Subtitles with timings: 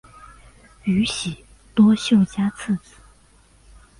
[0.83, 1.45] 宇喜
[1.75, 2.95] 多秀家次子。